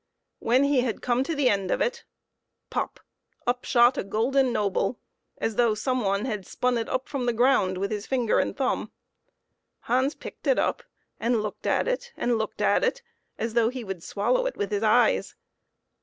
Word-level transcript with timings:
When 0.39 0.63
he 0.63 0.81
had 0.81 1.03
come 1.03 1.23
to 1.25 1.35
the 1.35 1.47
end 1.47 1.69
of 1.69 1.79
it 1.79 2.05
pop! 2.71 3.01
up 3.45 3.65
shot 3.65 3.99
a 3.99 4.03
golden 4.03 4.51
noble, 4.51 4.97
as 5.37 5.57
though 5.57 5.75
some 5.75 6.01
one 6.03 6.25
had 6.25 6.43
spun 6.47 6.79
it 6.79 6.89
up 6.89 7.07
from 7.07 7.27
the 7.27 7.33
ground 7.33 7.77
with 7.77 7.91
their 7.91 8.01
finger 8.01 8.39
and 8.39 8.57
thumb. 8.57 8.91
Hans 9.81 10.15
picked 10.15 10.47
it 10.47 10.57
up, 10.57 10.81
and 11.19 11.43
looked 11.43 11.67
at 11.67 11.87
it 11.87 12.13
and 12.17 12.39
looked 12.39 12.63
at 12.63 12.83
it 12.83 13.03
as 13.37 13.53
though 13.53 13.69
he 13.69 13.83
would 13.83 14.01
swallow 14.01 14.47
it 14.47 14.57
with 14.57 14.71
his 14.71 14.81
eyes. 14.81 15.35